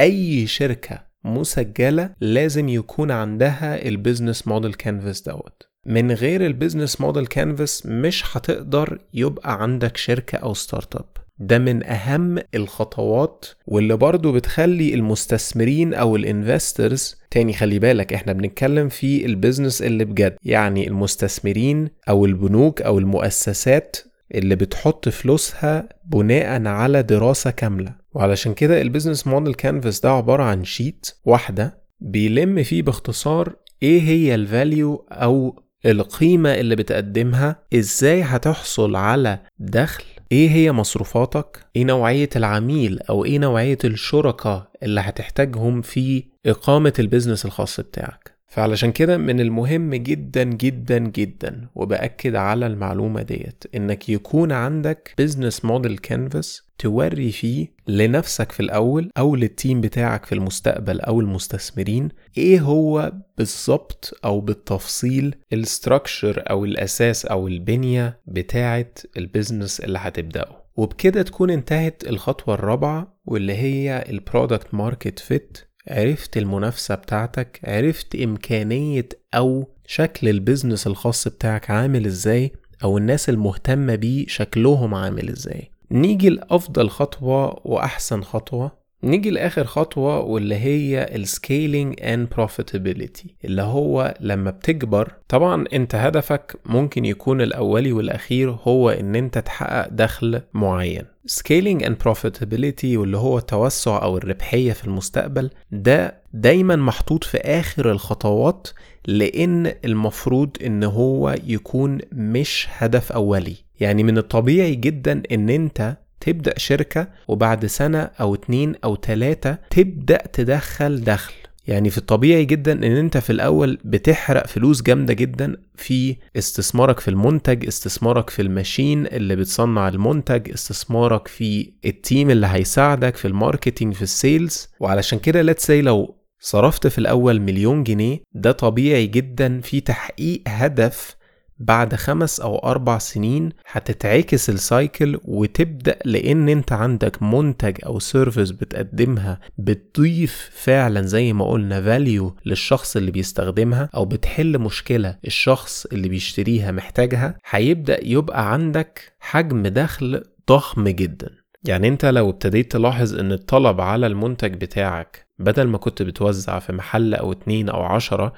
أي 0.00 0.46
شركة 0.46 1.06
مسجلة 1.24 2.14
لازم 2.20 2.68
يكون 2.68 3.10
عندها 3.10 3.88
ال 3.88 3.95
business 3.95 4.48
model 4.48 4.74
canvas 4.74 5.22
دوت. 5.22 5.71
من 5.86 6.12
غير 6.12 6.46
ال 6.46 6.52
business 6.52 7.00
model 7.00 7.26
canvas 7.26 7.86
مش 7.86 8.24
هتقدر 8.36 8.98
يبقى 9.14 9.62
عندك 9.62 9.96
شركة 9.96 10.38
أو 10.38 10.54
startup 10.54 11.04
ده 11.38 11.58
من 11.58 11.86
أهم 11.86 12.38
الخطوات 12.54 13.46
واللي 13.66 13.96
برضو 13.96 14.32
بتخلي 14.32 14.94
المستثمرين 14.94 15.94
أو 15.94 16.16
ال 16.16 16.26
investors 16.26 17.16
تاني 17.30 17.52
خلي 17.52 17.78
بالك 17.78 18.12
إحنا 18.12 18.32
بنتكلم 18.32 18.88
في 18.88 19.26
ال 19.26 19.32
business 19.32 19.82
اللي 19.82 20.04
بجد 20.04 20.36
يعني 20.42 20.88
المستثمرين 20.88 21.88
أو 22.08 22.24
البنوك 22.24 22.82
أو 22.82 22.98
المؤسسات 22.98 23.96
اللي 24.34 24.56
بتحط 24.56 25.08
فلوسها 25.08 25.88
بناء 26.04 26.66
على 26.66 27.02
دراسة 27.02 27.50
كاملة. 27.50 27.94
وعلشان 28.14 28.54
كده 28.54 28.82
ال 28.82 28.87
business 28.87 29.26
model 29.26 29.54
canvas 29.54 30.00
ده 30.00 30.10
عبارة 30.10 30.42
عن 30.42 30.64
sheet 30.64 31.06
واحدة 31.24 31.82
بيلم 32.00 32.62
فيه 32.62 32.82
باختصار 32.82 33.56
إيه 33.82 34.02
هي 34.02 34.34
ال 34.34 34.46
value 34.46 35.06
أو 35.10 35.61
القيمة 35.86 36.54
اللي 36.54 36.76
بتقدمها 36.76 37.56
إزاي 37.74 38.22
هتحصل 38.22 38.96
على 38.96 39.38
دخل؟ 39.58 40.04
إيه 40.32 40.50
هي 40.50 40.72
مصروفاتك؟ 40.72 41.66
إيه 41.76 41.84
نوعية 41.84 42.28
العميل 42.36 43.00
أو 43.10 43.24
إيه 43.24 43.38
نوعية 43.38 43.78
الشركاء 43.84 44.70
اللي 44.82 45.00
هتحتاجهم 45.00 45.82
في 45.82 46.24
إقامة 46.46 46.92
ال 46.98 47.03
business 47.03 47.44
الخاص 47.44 47.80
بتاعك؟ 47.80 48.32
فعلشان 48.48 48.92
كده 48.92 49.16
من 49.18 49.40
المهم 49.40 49.94
جدا 49.94 50.42
جدا 50.42 50.98
جدا 50.98 51.68
وبأكد 51.74 52.34
على 52.36 52.66
المعلومة 52.66 53.22
ديت 53.22 53.64
إنك 53.74 54.08
يكون 54.08 54.52
عندك 54.52 55.14
business 55.18 55.64
model 55.64 55.98
canvas 55.98 56.62
توري 56.82 57.32
فيه 57.32 57.68
لنفسك 57.88 58.52
في 58.52 58.60
الأول 58.60 59.10
أو 59.18 59.36
لل 59.36 59.51
team 59.51 59.80
بتاعك 59.80 60.24
في 60.26 60.34
المستقبل 60.34 61.00
أو 61.00 61.20
المستثمرين 61.20 62.08
إيه 62.38 62.60
هو 62.60 63.12
بالظبط 63.38 64.18
أو 64.24 64.40
بالتفصيل 64.40 65.34
ال 65.52 65.61
structure 65.61 66.42
أو 66.50 66.64
الأساس 66.64 67.26
أو 67.26 67.48
البنية 67.48 68.20
بتاعة 68.26 68.86
ال 69.16 69.23
business 69.23 69.80
اللي 69.80 69.98
هتبدأه؟ 69.98 70.62
وبكده 70.76 71.22
تكون 71.22 71.50
انتهت 71.50 72.04
الخطوة 72.06 72.54
الرابعة 72.54 73.18
واللي 73.24 73.54
هي 73.54 74.04
ال 74.08 74.16
product 74.16 74.74
market 74.74 75.18
fit 75.18 75.58
عرفت 75.88 76.36
المنافسة 76.36 76.94
بتاعتك 76.94 77.60
عرفت 77.64 78.14
إمكانية 78.16 79.08
أو 79.34 79.68
شكل 79.86 80.28
ال 80.28 80.34
business 80.34 80.86
الخاص 80.86 81.28
بتاعك 81.28 81.70
عامل 81.70 82.06
إزاي 82.06 82.52
أو 82.84 82.98
الناس 82.98 83.28
المهتمة 83.28 83.94
بيه 83.94 84.26
شكلهم 84.28 84.94
عامل 84.94 85.28
إزاي. 85.28 85.71
نيجي 85.92 86.28
لأفضل 86.28 86.88
خطوة 86.90 87.60
وأحسن 87.64 88.22
خطوة 88.22 88.82
نيجي 89.04 89.30
لآخر 89.30 89.64
خطوة 89.64 90.20
واللي 90.20 90.54
هي 90.54 91.10
ال 91.14 91.24
scaling 91.24 91.94
and 92.00 92.34
profitability 92.40 93.26
اللي 93.44 93.62
هو 93.62 94.14
لما 94.20 94.50
بتكبر 94.50 95.12
طبعا 95.28 95.64
أنت 95.72 95.94
هدفك 95.94 96.56
ممكن 96.66 97.04
يكون 97.04 97.40
الأولي 97.40 97.92
والأخير 97.92 98.50
هو 98.50 98.90
إن 98.90 99.14
أنت 99.16 99.38
تحقق 99.38 99.88
دخل 99.88 100.40
معين. 100.54 101.04
scaling 101.28 101.82
and 101.84 101.94
profitability 102.08 102.84
واللي 102.84 103.16
هو 103.16 103.38
التوسع 103.38 104.02
أو 104.02 104.16
الربحية 104.16 104.72
في 104.72 104.84
المستقبل 104.84 105.50
ده 105.72 106.22
دايما 106.32 106.76
محطوط 106.76 107.24
في 107.24 107.38
آخر 107.38 107.90
الخطوات 107.90 108.68
لأن 109.06 109.72
المفروض 109.84 110.50
إن 110.66 110.84
هو 110.84 111.34
يكون 111.46 111.98
مش 112.12 112.68
هدف 112.70 113.12
أولي. 113.12 113.56
يعني 113.82 114.02
من 114.02 114.18
الطبيعي 114.18 114.74
جدا 114.74 115.22
إن 115.32 115.50
أنت 115.50 115.96
تبدأ 116.20 116.54
شركة 116.58 117.08
وبعد 117.28 117.66
سنة 117.66 117.98
أو 118.20 118.34
اتنين 118.34 118.74
أو 118.84 118.94
تلاتة 118.94 119.56
تبدأ 119.70 120.18
تدخل 120.32 121.00
دخل. 121.04 121.32
يعني 121.66 121.90
في 121.90 121.98
الطبيعي 121.98 122.44
جدا 122.44 122.72
إن 122.72 122.96
أنت 122.96 123.18
في 123.18 123.30
الأول 123.30 123.78
بتحرق 123.84 124.46
فلوس 124.46 124.82
جامدة 124.82 125.14
جدا 125.14 125.56
في 125.74 126.16
استثمارك 126.36 127.00
في 127.00 127.08
المنتج 127.08 127.66
استثمارك 127.66 128.30
في 128.30 128.42
ال 128.42 128.50
machine 128.50 129.06
اللي 129.06 129.36
بتصنع 129.36 129.88
المنتج 129.88 130.50
استثمارك 130.52 131.28
في 131.28 131.72
ال 131.84 131.93
team 131.93 132.30
اللي 132.30 132.46
هيساعدك 132.46 133.16
في 133.16 133.28
ال 133.28 133.35
marketing 133.35 133.94
في 133.94 134.02
ال 134.02 134.11
sales. 134.11 134.68
وعلشان 134.80 135.18
كده 135.18 135.52
let's 135.52 135.66
say 135.66 135.70
لو 135.70 136.16
صرفت 136.40 136.86
في 136.86 136.98
الأول 136.98 137.40
مليون 137.40 137.84
جنيه 137.84 138.18
ده 138.34 138.52
طبيعي 138.52 139.06
جدا 139.06 139.60
في 139.60 139.80
تحقيق 139.80 140.42
هدف 140.46 141.16
بعد 141.62 141.94
خمس 141.94 142.40
أو 142.40 142.58
أربع 142.58 142.98
سنين 142.98 143.50
هتتعكس 143.70 144.50
ال 144.50 144.62
cycle 144.62 145.20
وتبدأ 145.24 145.98
لأن 146.04 146.48
أنت 146.48 146.72
عندك 146.72 147.22
منتج 147.22 147.76
أو 147.86 147.98
service 147.98 148.50
بتقدمها 148.50 149.40
بتضيف 149.58 150.50
فعلا 150.54 151.02
زي 151.02 151.32
ما 151.32 151.44
قلنا 151.50 151.82
value 151.82 152.36
للشخص 152.46 152.96
اللي 152.96 153.10
بيستخدمها 153.10 153.88
أو 153.94 154.04
بتحل 154.04 154.58
مشكلة 154.58 155.16
الشخص 155.26 155.86
اللي 155.86 156.08
بيشتريها 156.08 156.72
محتاجها 156.72 157.36
هيبدأ 157.50 158.06
يبقى 158.06 158.52
عندك 158.52 159.12
حجم 159.20 159.62
دخل 159.62 160.22
ضخم 160.48 160.88
جدا. 160.88 161.30
يعني 161.64 161.88
أنت 161.88 162.04
لو 162.04 162.30
ابتديت 162.30 162.72
تلاحظ 162.72 163.14
إن 163.18 163.32
الطلب 163.32 163.80
على 163.80 164.06
المنتج 164.06 164.54
بتاعك 164.54 165.26
بدل 165.38 165.68
ما 165.68 165.78
كنت 165.78 166.02
بتوزع 166.02 166.58
في 166.58 166.72
محل 166.72 167.14
أو 167.14 167.32
اتنين 167.32 167.68
أو 167.68 167.82
عشرة 167.82 168.32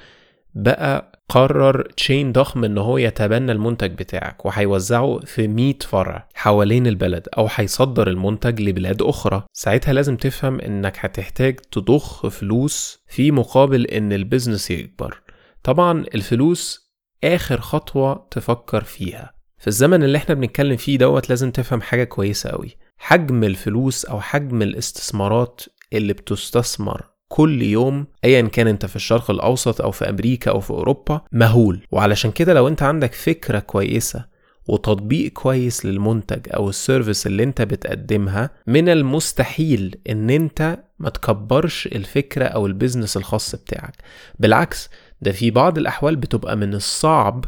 بقى 0.54 1.20
قرر 1.28 1.82
chain 1.82 2.32
ضخم 2.32 2.64
إن 2.64 2.78
هو 2.78 2.98
يتبنى 2.98 3.52
المنتج 3.52 3.90
بتاعك 3.90 4.46
وهيوزعه 4.46 5.20
في 5.24 5.48
100 5.48 5.74
فرع 5.80 6.28
حوالين 6.34 6.86
البلد 6.86 7.28
أو 7.38 7.48
هيصدر 7.54 8.08
المنتج 8.08 8.60
لبلاد 8.60 9.02
أخرى. 9.02 9.44
ساعتها 9.52 9.92
لازم 9.92 10.16
تفهم 10.16 10.60
إنك 10.60 10.96
هتحتاج 11.00 11.56
تضخ 11.56 12.26
فلوس 12.26 12.98
في 13.08 13.30
مقابل 13.30 13.86
إن 13.86 14.12
ال 14.12 14.19
business 14.19 14.70
يكبر. 14.70 15.22
طبعا 15.62 16.04
الفلوس 16.14 16.92
آخر 17.24 17.60
خطوة 17.60 18.28
تفكر 18.30 18.84
فيها. 18.84 19.34
في 19.58 19.66
الزمن 19.68 20.02
اللي 20.02 20.18
إحنا 20.18 20.34
بنتكلم 20.34 20.76
فيه 20.76 20.98
دوت 20.98 21.28
لازم 21.28 21.50
تفهم 21.50 21.80
حاجة 21.80 22.04
كويسة 22.04 22.50
قوي 22.50 22.76
حجم 22.98 23.44
الفلوس 23.44 24.04
أو 24.04 24.20
حجم 24.20 24.62
الاستثمارات 24.62 25.60
اللي 25.92 26.12
بتستثمر 26.12 27.02
كل 27.28 27.62
يوم 27.62 28.06
ايا 28.24 28.40
كان 28.42 28.68
أنت 28.68 28.86
في 28.86 28.96
الشرق 28.96 29.30
الأوسط 29.30 29.80
أو 29.80 29.90
في 29.90 30.08
أمريكا 30.08 30.50
أو 30.50 30.60
في 30.60 30.70
أوروبا 30.70 31.20
مهول. 31.32 31.80
وعلشان 31.92 32.30
كده 32.30 32.54
لو 32.54 32.68
أنت 32.68 32.82
عندك 32.82 33.12
فكرة 33.14 33.58
كويسة 33.58 34.24
وتطبيق 34.68 35.32
كويس 35.32 35.86
للمنتج 35.86 36.40
أو 36.54 36.68
ال 36.68 36.76
service 36.76 37.26
اللي 37.26 37.42
أنت 37.42 37.62
بتقدمها 37.62 38.50
من 38.66 38.88
المستحيل 38.88 39.96
إن 40.10 40.30
أنت 40.30 40.78
ما 40.98 41.10
تكبرش 41.10 41.86
الفكرة 41.86 42.44
أو 42.44 42.66
ال 42.66 42.72
business 42.72 43.16
الخاص 43.16 43.54
بتاعك. 43.54 43.94
بالعكس 44.38 44.90
ده 45.22 45.32
في 45.32 45.50
بعض 45.50 45.78
الأحوال 45.78 46.16
بتبقى 46.16 46.56
من 46.56 46.74
الصعب 46.74 47.44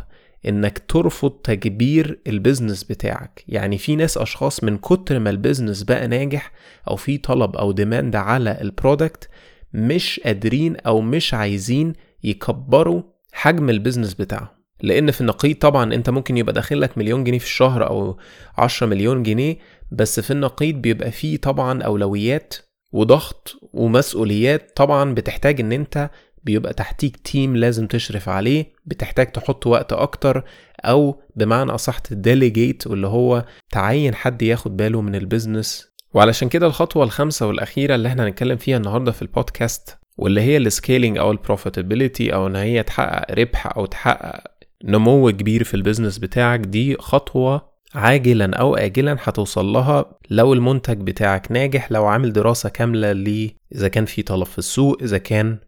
إنك 0.49 0.83
ترفض 0.89 1.31
تكبير 1.31 2.19
ال 2.27 2.33
business 2.33 2.85
بتاعك. 2.85 3.45
يعني 3.49 3.79
في 3.79 3.97
ناس 3.97 4.19
أشخاص 4.19 4.65
من 4.65 4.79
كتر 4.79 5.19
ما 5.19 5.31
ال 5.31 5.37
business 5.37 5.83
بقى 5.83 6.09
ناجح 6.09 6.53
أو 6.91 6.97
في 6.97 7.19
طلب 7.19 7.57
أو 7.57 7.73
demand 7.73 8.17
على 8.17 8.59
ال 8.61 8.69
product 8.69 9.29
مش 9.77 10.21
قادرين 10.25 10.77
أو 10.77 11.01
مش 11.01 11.35
عايزين 11.35 11.93
يكبروا 12.25 13.03
حجم 13.33 13.71
ال 13.71 13.76
business 13.76 14.15
بتاعهم. 14.15 14.49
لأن 14.83 15.11
في 15.11 15.21
النقيض 15.21 15.57
طبعا 15.57 15.95
أنت 15.95 16.11
ممكن 16.11 16.37
يبقى 16.37 16.53
داخل 16.53 16.81
لك 16.81 16.99
مليون 16.99 17.25
جنيه 17.25 17.39
في 17.39 17.45
الشهر 17.45 17.87
أو 17.89 18.19
10 18.59 18.87
مليون 18.87 19.23
جنيه 19.23 19.57
بس 19.93 20.21
في 20.21 20.31
النقيض 20.31 20.75
بيبقى 20.75 21.11
فيه 21.11 21.37
طبعا 21.37 21.83
أولويات 21.83 22.55
وضغط 22.93 23.57
ومسؤوليات 23.73 24.77
طبعا 24.77 25.15
بتحتاج 25.15 25.61
إن 25.61 25.73
أنت 25.73 26.11
بيبقى 26.45 26.73
تحتيك 26.75 27.17
team 27.17 27.57
لازم 27.57 27.87
تشرف 27.87 28.29
عليه 28.29 28.73
بتحتاج 28.87 29.33
تحط 29.33 29.67
وقت 29.67 29.93
أكتر 29.93 30.45
أو 30.85 31.23
بمعنى 31.37 31.71
أصح 31.71 31.99
ت 31.99 32.08
delegate 32.08 32.87
واللي 32.87 33.07
هو 33.07 33.45
تعين 33.73 34.15
حد 34.15 34.43
ياخد 34.43 34.77
باله 34.77 35.01
من 35.01 35.15
ال 35.15 35.23
business 35.23 35.89
وعلشان 36.17 36.49
كده 36.49 36.67
الخطوة 36.67 37.05
الخامسة 37.05 37.47
والأخيرة 37.47 37.95
اللي 37.95 38.09
إحنا 38.09 38.27
هنتكلم 38.27 38.57
فيها 38.57 38.77
النهاردة 38.77 39.13
في 39.13 39.23
البودكاست 39.23 39.99
واللي 40.17 40.41
هي 40.41 40.57
ال 40.57 40.64
scaling 40.64 41.19
أو 41.19 41.31
ال 41.31 41.38
profitability 41.38 42.35
أو 42.35 42.47
إن 42.47 42.57
هي 42.57 42.83
تحقق 42.83 43.33
ربح 43.39 43.77
أو 43.77 43.87
تحقق 43.87 44.45
نمو 44.85 45.31
كبير 45.31 45.65
في 45.65 45.75
ال 45.75 45.80
business 45.80 46.19
بتاعك 46.19 46.61
دي 46.61 46.97
خطوة 46.97 47.73
عاجلا 47.95 48.57
أو 48.57 48.77
آجلا 48.77 49.17
هتوصل 49.23 49.67
لها 49.67 50.05
لو 50.31 50.53
المنتج 50.53 51.01
بتاعك 51.01 51.53
ناجح 51.53 51.93
لو 51.93 52.07
عامل 52.07 52.33
دراسة 52.33 52.69
كاملة 52.69 53.13
ل 53.13 53.51
إذا 53.75 53.89
كان 53.89 54.05
في 54.05 54.23
طلب 54.23 54.47
في 54.47 54.59
السوق 54.59 55.03
إذا 55.03 55.19
كان 55.19 55.59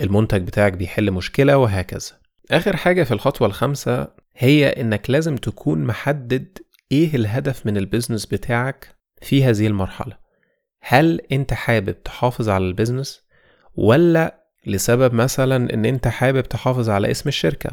المنتج 0.00 0.42
بتاعك 0.42 0.72
بيحل 0.72 1.10
مشكلة 1.10 1.56
وهكذا. 1.58 2.10
آخر 2.50 2.76
حاجة 2.76 3.02
في 3.02 3.14
الخطوة 3.14 3.48
الخامسة 3.48 4.08
هي 4.36 4.68
إنك 4.68 5.10
لازم 5.10 5.36
تكون 5.36 5.84
محدد 5.84 6.58
إيه 6.92 7.14
الهدف 7.16 7.66
من 7.66 7.76
ال 7.76 7.82
business 7.82 8.26
بتاعك 8.26 9.01
في 9.22 9.44
هذه 9.44 9.66
المرحلة. 9.66 10.16
هل 10.80 11.20
أنت 11.32 11.54
حابب 11.54 12.02
تحافظ 12.02 12.48
على 12.48 12.64
ال 12.64 12.70
business 12.70 13.22
ولا 13.76 14.42
لسبب 14.66 15.14
مثلا 15.14 15.74
إن 15.74 15.84
أنت 15.84 16.08
حابب 16.08 16.42
تحافظ 16.42 16.90
على 16.90 17.10
اسم 17.10 17.28
الشركة؟ 17.28 17.70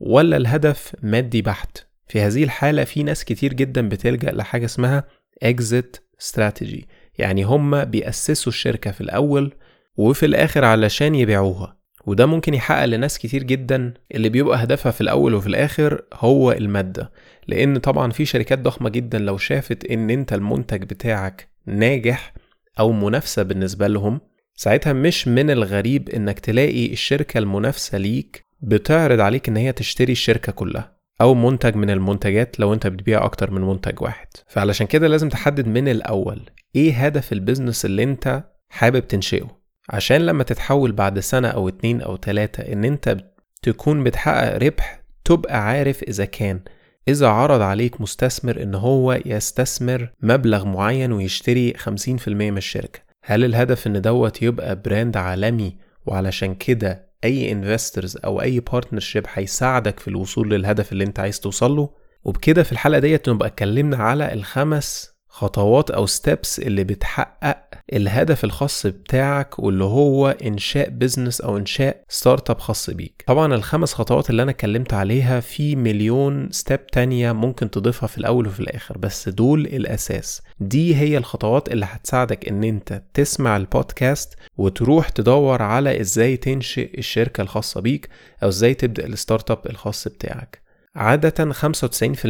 ولا 0.00 0.36
الهدف 0.36 0.94
مادي 1.02 1.42
بحت؟ 1.42 1.78
في 2.08 2.20
هذه 2.20 2.44
الحالة 2.44 2.84
في 2.84 3.02
ناس 3.02 3.24
كتير 3.24 3.52
جدا 3.52 3.88
بتلجأ 3.88 4.32
لحاجة 4.32 4.64
اسمها 4.64 5.04
exit 5.44 5.98
strategy. 6.30 6.84
يعني 7.18 7.42
هم 7.42 7.84
بيأسسوا 7.84 8.52
الشركة 8.52 8.90
في 8.90 9.00
الأول 9.00 9.52
وفي 9.96 10.26
الآخر 10.26 10.64
علشان 10.64 11.14
يبيعوها. 11.14 11.76
وده 12.06 12.26
ممكن 12.26 12.54
يحقق 12.54 12.84
لناس 12.84 13.18
كتير 13.18 13.42
جدا 13.42 13.94
اللي 14.14 14.28
بيبقى 14.28 14.62
هدفها 14.62 14.92
في 14.92 15.00
الأول 15.00 15.34
وفي 15.34 15.46
الآخر 15.46 16.02
هو 16.14 16.52
المادة. 16.52 17.12
لأن 17.48 17.78
طبعا 17.78 18.10
في 18.12 18.24
شركات 18.24 18.58
ضخمة 18.58 18.88
جدا 18.88 19.18
لو 19.18 19.38
شافت 19.38 19.84
إن 19.84 20.10
أنت 20.10 20.32
المنتج 20.32 20.82
بتاعك 20.82 21.48
ناجح 21.66 22.34
أو 22.78 22.92
منافسة 22.92 23.42
بالنسبة 23.42 23.86
لهم 23.88 24.20
ساعتها 24.54 24.92
مش 24.92 25.28
من 25.28 25.50
الغريب 25.50 26.08
إنك 26.08 26.38
تلاقي 26.38 26.92
الشركة 26.92 27.38
المنافسة 27.38 27.98
ليك 27.98 28.46
بتعرض 28.60 29.20
عليك 29.20 29.48
إن 29.48 29.56
هي 29.56 29.72
تشتري 29.72 30.12
الشركة 30.12 30.52
كلها 30.52 30.96
أو 31.20 31.34
منتج 31.34 31.76
من 31.76 31.90
المنتجات 31.90 32.60
لو 32.60 32.74
أنت 32.74 32.86
بتبيع 32.86 33.24
أكتر 33.24 33.50
من 33.50 33.60
منتج 33.60 34.02
واحد. 34.02 34.26
فعلشان 34.48 34.86
كده 34.86 35.08
لازم 35.08 35.28
تحدد 35.28 35.66
من 35.66 35.88
الأول 35.88 36.50
إيه 36.76 37.06
هدف 37.06 37.32
البيزنس 37.32 37.84
اللي 37.84 38.02
أنت 38.02 38.44
حابب 38.68 39.08
تنشئه. 39.08 39.60
عشان 39.90 40.16
لما 40.26 40.44
تتحول 40.44 40.92
بعد 40.92 41.18
سنة 41.18 41.48
أو 41.48 41.68
اتنين 41.68 42.00
أو 42.02 42.16
تلاتة 42.16 42.72
إن 42.72 42.84
أنت 42.84 43.16
تكون 43.62 44.04
بتحقق 44.04 44.56
ربح 44.56 45.02
تبقى 45.24 45.64
عارف 45.68 46.02
إذا 46.02 46.24
كان 46.24 46.60
إذا 47.08 47.28
عرض 47.28 47.60
عليك 47.60 48.00
مستثمر 48.00 48.62
إن 48.62 48.74
هو 48.74 49.18
يستثمر 49.26 50.10
مبلغ 50.22 50.64
معين 50.64 51.12
ويشتري 51.12 51.74
50% 51.74 52.28
من 52.28 52.56
الشركة 52.56 53.00
هل 53.24 53.44
الهدف 53.44 53.86
إن 53.86 54.00
دوت 54.00 54.42
يبقى 54.42 54.82
brand 54.82 55.16
عالمي 55.16 55.76
وعلشان 56.06 56.54
كده 56.54 57.10
أي 57.24 57.52
investors 57.52 58.16
أو 58.24 58.42
أي 58.42 58.60
partnership 58.60 59.24
هيساعدك 59.34 60.00
في 60.00 60.08
الوصول 60.08 60.50
للهدف 60.50 60.92
اللي 60.92 61.04
أنت 61.04 61.20
عايز 61.20 61.40
توصله 61.40 61.90
وبكده 62.24 62.62
في 62.62 62.72
الحلقة 62.72 62.98
ديت 63.00 63.28
نبقى 63.28 63.48
اتكلمنا 63.48 63.96
على 63.96 64.32
الخمس 64.32 65.10
خطوات 65.32 65.90
أو 65.90 66.06
steps 66.06 66.58
اللي 66.58 66.84
بتحقق 66.84 67.56
الهدف 67.92 68.44
الخاص 68.44 68.86
بتاعك 68.86 69.58
واللي 69.58 69.84
هو 69.84 70.28
إنشاء 70.28 70.88
business 70.90 71.40
أو 71.40 71.56
إنشاء 71.56 72.02
startup 72.08 72.58
خاص 72.58 72.90
بيك. 72.90 73.24
طبعا 73.26 73.54
الخمس 73.54 73.94
خطوات 73.94 74.30
اللي 74.30 74.42
أنا 74.42 74.50
اتكلمت 74.50 74.94
عليها 74.94 75.40
في 75.40 75.76
مليون 75.76 76.48
step 76.50 76.86
تانية 76.86 77.32
ممكن 77.32 77.70
تضيفها 77.70 78.06
في 78.06 78.18
الأول 78.18 78.46
وفي 78.46 78.60
الآخر 78.60 78.98
بس 78.98 79.28
دول 79.28 79.60
الأساس. 79.66 80.42
دي 80.60 80.96
هي 80.96 81.18
الخطوات 81.18 81.68
اللي 81.68 81.86
هتساعدك 81.88 82.48
إن 82.48 82.64
أنت 82.64 83.02
تسمع 83.14 83.56
البودكاست 83.56 84.34
وتروح 84.56 85.08
تدور 85.08 85.62
على 85.62 86.00
إزاي 86.00 86.36
تنشئ 86.36 86.98
الشركة 86.98 87.40
الخاصة 87.40 87.80
بيك 87.80 88.08
أو 88.42 88.48
إزاي 88.48 88.74
تبدأ 88.74 89.06
ال 89.06 89.50
startup 89.50 89.66
الخاص 89.66 90.08
بتاعك. 90.08 90.69
عادة 90.96 91.52
95% 91.52 92.26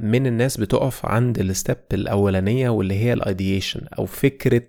من 0.00 0.26
الناس 0.26 0.56
بتقف 0.56 1.06
عند 1.06 1.38
ال 1.38 1.46
step 1.46 1.76
الأولانية 1.92 2.68
واللي 2.68 2.94
هي 2.94 3.12
ال 3.12 3.20
ideation 3.20 3.80
أو 3.98 4.06
فكرة 4.06 4.66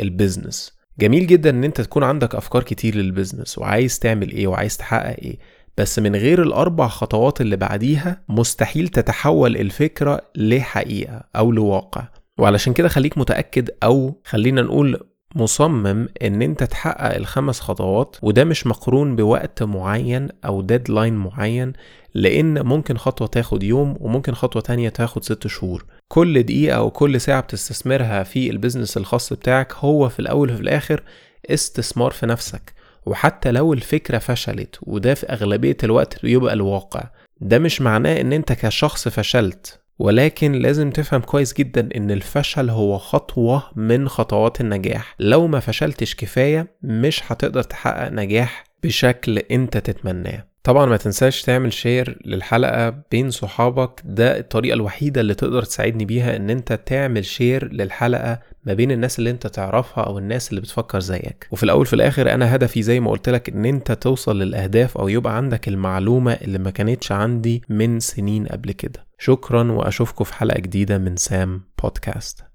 ال 0.00 0.08
business. 0.08 0.80
جميل 0.98 1.26
جدا 1.26 1.50
إن 1.50 1.64
أنت 1.64 1.80
تكون 1.80 2.02
عندك 2.02 2.34
أفكار 2.34 2.62
كتير 2.62 2.94
لل 2.94 3.07
business 3.07 3.58
وعايز 3.58 3.98
تعمل 3.98 4.30
إيه 4.30 4.46
وعايز 4.46 4.76
تحقق 4.76 5.16
إيه 5.18 5.38
بس 5.78 5.98
من 5.98 6.16
غير 6.16 6.42
الأربع 6.42 6.88
خطوات 6.88 7.40
اللي 7.40 7.56
بعديها 7.56 8.24
مستحيل 8.28 8.88
تتحول 8.88 9.56
الفكرة 9.56 10.20
لحقيقة 10.36 11.24
أو 11.36 11.52
لواقع. 11.52 12.08
وعلشان 12.38 12.72
كده 12.72 12.88
خليك 12.88 13.18
متأكد 13.18 13.70
أو 13.82 14.20
خلينا 14.24 14.62
نقول 14.62 15.00
مصمم 15.34 16.08
إن 16.22 16.42
أنت 16.42 16.62
تحقق 16.64 17.16
الخمس 17.16 17.60
خطوات 17.60 18.16
وده 18.22 18.44
مش 18.44 18.66
مقرون 18.66 19.16
بوقت 19.16 19.62
معين 19.62 20.28
أو 20.44 20.62
deadline 20.62 21.14
معين 21.14 21.72
لأن 22.14 22.62
ممكن 22.66 22.96
خطوة 22.96 23.28
تاخد 23.28 23.62
يوم 23.62 23.96
وممكن 24.00 24.34
خطوة 24.34 24.62
تانية 24.62 24.88
تاخد 24.88 25.24
ست 25.24 25.46
شهور. 25.46 25.84
كل 26.08 26.42
دقيقة 26.42 26.76
أو 26.76 26.90
كل 26.90 27.20
ساعة 27.20 27.40
بتستثمرها 27.40 28.22
في 28.22 28.50
ال 28.50 28.55
business 28.55 28.96
الخاص 28.96 29.32
بتاعك 29.32 29.72
هو 29.74 30.08
في 30.08 30.20
الأول 30.20 30.50
وفي 30.52 30.60
الآخر 30.60 31.02
استثمار 31.50 32.10
في 32.10 32.26
نفسك. 32.26 32.72
وحتى 33.06 33.50
لو 33.52 33.72
الفكرة 33.72 34.18
فشلت 34.18 34.78
وده 34.82 35.14
في 35.14 35.26
أغلبية 35.26 35.76
الوقت 35.84 36.22
بيبقى 36.22 36.52
الواقع 36.54 37.02
ده 37.40 37.58
مش 37.58 37.80
معناه 37.80 38.20
إن 38.20 38.32
أنت 38.32 38.52
كشخص 38.52 39.08
فشلت. 39.08 39.80
ولكن 40.00 40.52
لازم 40.52 40.90
تفهم 40.90 41.20
كويس 41.20 41.54
جدا 41.54 41.88
إن 41.96 42.10
الفشل 42.10 42.70
هو 42.70 42.98
خطوة 42.98 43.62
من 43.76 44.08
خطوات 44.08 44.60
النجاح. 44.60 45.14
لو 45.18 45.46
ما 45.46 45.60
فشلتش 45.60 46.14
كفاية 46.14 46.76
مش 46.82 47.22
هتقدر 47.26 47.62
تحقق 47.62 48.08
نجاح 48.12 48.64
بشكل 48.82 49.38
أنت 49.38 49.78
تتمناه. 49.78 50.49
طبعا 50.62 50.86
ما 50.86 50.96
تنساش 50.96 51.42
تعمل 51.42 51.72
share 51.72 52.18
للحلقة 52.24 52.90
بين 53.10 53.30
صحابك. 53.30 54.00
ده 54.04 54.38
الطريقة 54.38 54.74
الوحيدة 54.74 55.20
اللي 55.20 55.34
تقدر 55.34 55.62
تساعدني 55.62 56.04
بيها 56.04 56.36
إن 56.36 56.50
أنت 56.50 56.72
تعمل 56.72 57.24
share 57.24 57.72
للحلقة 57.72 58.40
ما 58.64 58.74
بين 58.74 58.90
الناس 58.90 59.18
اللي 59.18 59.30
أنت 59.30 59.46
تعرفها 59.46 60.04
أو 60.04 60.18
الناس 60.18 60.50
اللي 60.50 60.60
بتفكر 60.60 61.00
زيك. 61.00 61.48
وفي 61.50 61.62
الأول 61.62 61.86
في 61.86 61.92
الآخر 61.92 62.34
أنا 62.34 62.54
هدفي 62.54 62.82
زي 62.82 63.00
ما 63.00 63.10
قلت 63.10 63.28
لك 63.28 63.48
إن 63.48 63.64
أنت 63.64 63.92
توصل 63.92 64.38
للأهداف 64.38 64.98
أو 64.98 65.08
يبقى 65.08 65.36
عندك 65.36 65.68
المعلومة 65.68 66.32
اللي 66.32 66.58
ما 66.58 66.70
كانتش 66.70 67.12
عندي 67.12 67.62
من 67.68 68.00
سنين 68.00 68.46
قبل 68.46 68.72
كده. 68.72 69.06
شكرا 69.18 69.72
وأشوفكم 69.72 70.24
في 70.24 70.34
حلقة 70.34 70.60
جديدة 70.60 70.98
من 70.98 71.16
سام 71.16 71.62
بودكاست 71.82 72.49